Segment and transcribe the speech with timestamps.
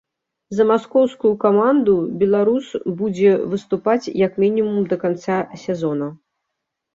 [0.59, 1.93] За маскоўскую каманду
[2.23, 2.71] беларус
[3.03, 6.07] будзе выступаць як мінімум да канца сезона.